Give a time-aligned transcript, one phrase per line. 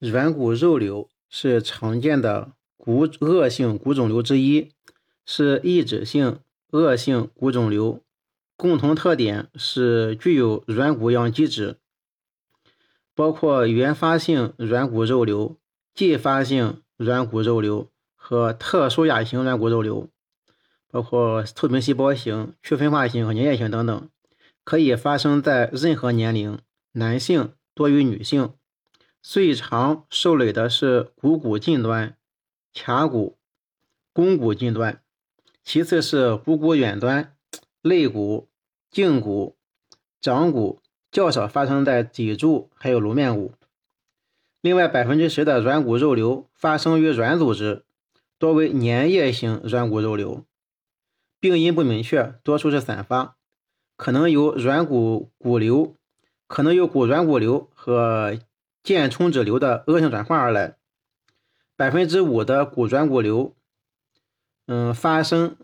[0.00, 4.72] 软骨肉瘤是常见的骨恶性骨肿瘤之一，
[5.26, 8.00] 是抑制性恶性骨肿瘤。
[8.56, 11.76] 共同特点是具有软骨样基质，
[13.14, 15.56] 包括原发性软骨肉瘤、
[15.94, 20.08] 继发性软骨肉瘤和特殊亚型软骨肉瘤，
[20.90, 24.08] 包括透明细胞型、去分化型和粘液型等等，
[24.64, 26.58] 可以发生在任何年龄，
[26.92, 28.54] 男性多于女性。
[29.22, 32.16] 最常受累的是股骨近端、
[32.72, 33.36] 髂骨、
[34.14, 35.02] 肱骨近端，
[35.62, 37.36] 其次是股骨远端、
[37.82, 38.48] 肋骨、
[38.90, 39.56] 胫骨、
[40.22, 40.80] 掌骨，
[41.12, 43.52] 较少发生在脊柱还有颅面骨。
[44.62, 47.84] 另外，百分之十的软骨肉瘤发生于软组织，
[48.38, 50.46] 多为粘液型软骨肉瘤，
[51.38, 53.36] 病因不明确，多数是散发，
[53.96, 55.94] 可能有软骨骨瘤，
[56.46, 58.38] 可能有骨软骨瘤和。
[58.82, 60.76] 间充脂瘤的恶性转化而来，
[61.76, 63.54] 百分之五的骨软骨瘤，
[64.66, 65.56] 嗯，发生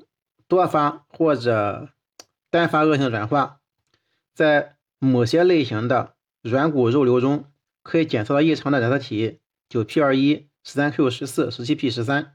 [0.46, 1.88] 多发或者
[2.50, 3.60] 单发恶性转化。
[4.34, 7.44] 在某些类型的软骨肉瘤中，
[7.82, 12.34] 可以检测到异常的染色体九 P 二一、十三 Q 十四、十七 P 十三。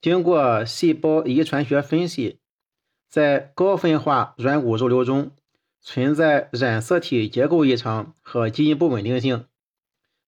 [0.00, 2.40] 经过细胞遗传学分析，
[3.08, 5.32] 在高分化软骨肉瘤中
[5.80, 9.46] 存在染色体结构异常和基因不稳定性。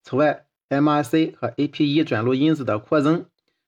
[0.02, 3.26] 此外，MRC 和 AP1 转录因子的扩增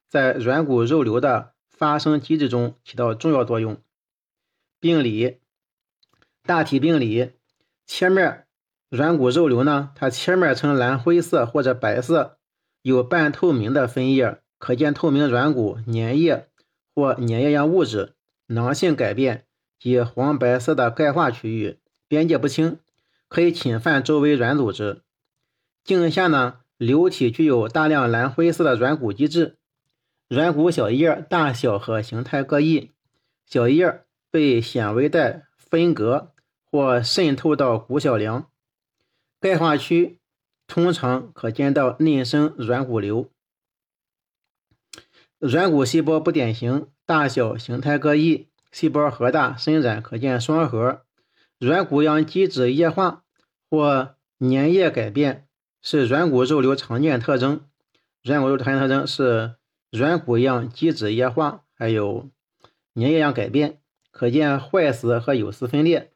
[0.09, 3.77] 在软骨肉瘤的发生机制中起到重要作用。
[4.81, 5.39] 病理
[6.45, 7.33] 大体病理，
[7.87, 8.47] 切面
[8.89, 12.39] 软骨肉瘤呢，它切面呈蓝灰色或者白色，
[12.83, 16.49] 有半透明的分叶，可见透明软骨、粘液
[16.95, 18.15] 或粘液样物质，
[18.47, 19.47] 囊性改变
[19.79, 22.79] 及黄白色的钙化区域，边界不清，
[23.29, 25.03] 可以侵犯周围软组织。
[25.85, 29.57] 镜下呢，瘤体具有大量蓝灰色的软骨基质，
[30.29, 32.93] 软骨小叶大小和形态各异，
[33.47, 36.33] 小叶被纤维带分隔
[36.71, 38.49] 或渗透到骨小梁，
[39.41, 40.21] 钙化区
[40.69, 43.29] 通常可见到内生软骨瘤，
[45.41, 51.03] 软骨细胞不典型，大小形态各异，细胞核大，伸展可见双核，
[51.59, 53.25] 软骨样基质液化
[53.69, 55.49] 或粘液改变。
[55.83, 57.61] 是软骨肉瘤常见特征。
[58.23, 59.57] 软骨肉瘤常见特征是
[59.91, 62.31] 软骨样基质液化，还有
[62.95, 63.81] 粘液样改变，
[64.13, 66.13] 可见坏死和有丝分裂。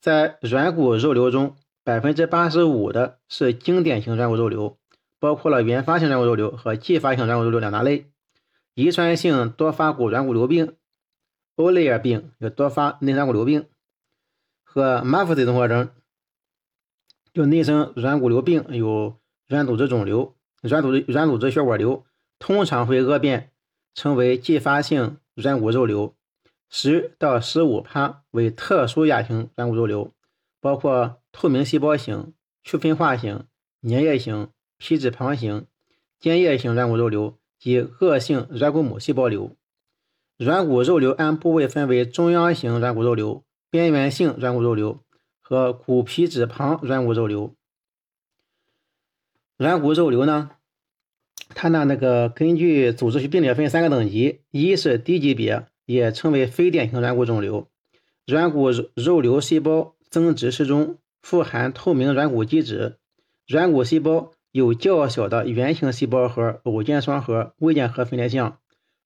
[0.00, 4.76] 在软骨肉瘤中，百分之八十五的是经典型软骨肉瘤，
[5.18, 8.06] 包括了原发性软骨肉瘤和继发性软骨肉瘤两大类。
[8.74, 10.74] 遗传性多发骨软骨瘤病、
[11.56, 13.66] 欧雷尔病有多发内软骨瘤病
[14.64, 15.90] 和马夫斯综合征。
[17.32, 22.04] 就内生软骨瘤病有软组织肿瘤、软组织软组织血管瘤，
[22.38, 23.50] 通常会恶变
[23.94, 26.14] 成为继发性软骨肉瘤，
[26.68, 30.12] 十到十五趴为特殊亚型软骨肉瘤，
[30.60, 32.32] 包括透明细胞型、
[32.64, 33.44] 去分化型、
[33.82, 35.66] 粘液型、皮质旁型、
[36.18, 39.56] 间叶型软骨肉瘤及恶性软骨母细胞瘤。
[40.36, 45.00] 软骨肉瘤按部位分为中央型软骨肉瘤、边缘性软骨肉瘤。
[45.50, 47.56] 和骨皮质旁软骨肉瘤，
[49.56, 50.52] 软骨肉瘤呢，
[51.48, 57.66] 它呢那个根据组织学病理分三个等级，一是低级别，也称为非典型软骨肿瘤。
[58.28, 62.98] 软骨肉瘤细胞增殖室中富含透明软骨基质，
[63.48, 68.60] 软骨细胞有较小的圆形细胞核、偶键双核、微键核分裂项。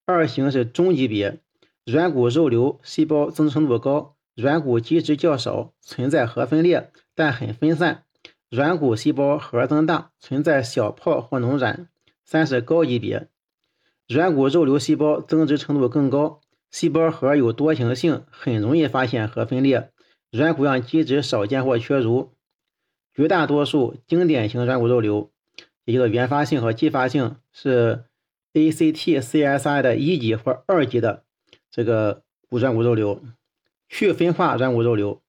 [0.04, 1.41] 二型是中级别，
[1.87, 4.13] 软骨肉瘤细胞增殖程度高。
[4.34, 8.05] 软骨基质较少，存在核分裂，但很分散。
[8.50, 11.89] 软骨细胞核增大，存在小泡或脓染。
[12.25, 13.28] 三是高级别，
[14.09, 16.41] 软骨肉瘤细胞增殖程度更高，
[16.71, 19.91] 细胞核有多形性，很容易发现核分裂。
[20.31, 22.33] 软骨样基质少见或缺如。
[23.12, 25.31] 绝大多数经典型软骨肉瘤，
[25.84, 28.04] 也就是原发性和继发性，是
[28.54, 31.25] ACT-CSI 的一级或二级的
[31.71, 33.21] 这个骨软骨肉瘤。
[33.96, 35.22] 去分化软骨肉瘤，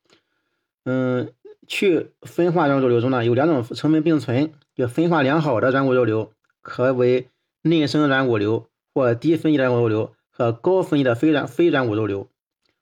[0.85, 1.31] 嗯，
[1.67, 6.33] 去分化软骨肉瘤中呢，有两种成分并存，就分化良好的软骨肉瘤，
[6.63, 7.29] 可为
[7.61, 12.27] 内生软骨瘤或低分级软骨肉瘤和高分级的非软非软骨肉瘤，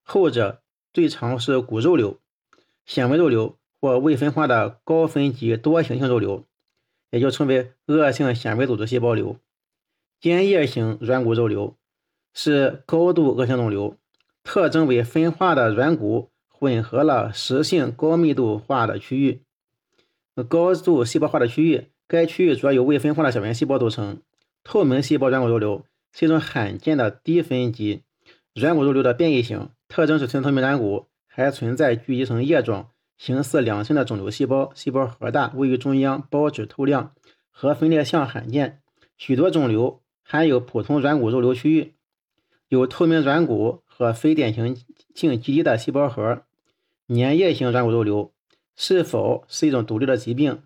[0.04, 0.62] 后者
[0.94, 2.18] 最常是骨肉瘤、
[2.86, 6.46] 纤维肉瘤或未分化的高分级多形性肉瘤，
[7.12, 9.36] 也就称为恶性纤维组织细胞瘤。
[10.22, 11.76] 间叶型软骨肉瘤
[12.34, 13.98] 是高度恶性肿瘤。
[14.44, 19.42] 特征为分化的软骨混合了实性高密度化的区域，
[20.48, 24.22] 高度细胞化的区域该区域主要由未分化的小圆细胞组成。
[24.64, 28.04] 透明细胞软骨肉瘤是一种罕见的低分级
[28.54, 37.14] 软骨肉瘤的变异型，特征是纯透明软骨，还存在聚集成液状、形似两性的肿瘤细胞，细胞核大，位于中央，包质透亮，
[37.52, 38.82] 核分裂相罕见。
[39.18, 41.94] 许多肿瘤含有普通软骨肉瘤区域，
[42.70, 44.76] 有透明软骨和非典型
[45.14, 46.44] 性极低的细胞核。
[47.08, 48.34] 粘液型软骨肉瘤
[48.76, 50.64] 是否是一种独立的疾病？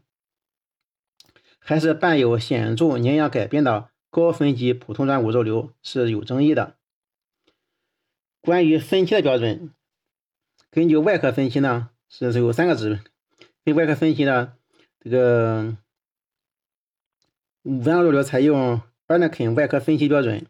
[1.60, 6.78] 还是伴有显著营养改变的高分级普通软骨肉瘤是有争议的。
[8.40, 9.74] 关于分期的标准，
[10.72, 13.02] 根据外科分期呢，是有三个指。
[13.66, 14.54] 对外科分期呢，
[15.02, 15.76] 这个
[17.64, 20.46] 软骨肉瘤采用 Arnekin 外科分期标准，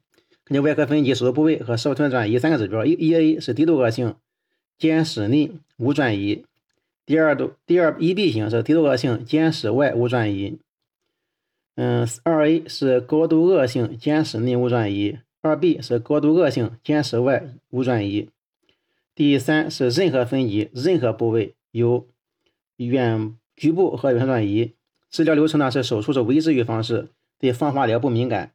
[0.47, 2.85] 根据外科分级手术部位和是否存转移三个指标。
[2.85, 4.15] 一 E A 是低度恶性，
[4.77, 6.45] 间室内无转移；
[7.05, 10.57] 第二度第二 E B 型是低度恶性，间室外无转移。
[11.75, 18.29] 嗯，二 A 是高度恶性，间室内无转移；二 B 是高度恶性，间室外无转移。
[19.13, 22.07] 第三是任何分级、任何部位有
[22.77, 24.71] 远局部和远端转移。
[25.11, 28.53] 治疗流程呢是手术是唯一治愈方式，对放化疗不敏感。